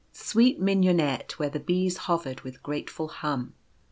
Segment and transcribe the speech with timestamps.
[0.13, 3.53] Sweet Mignonette, where the bees hovered with grateful hum.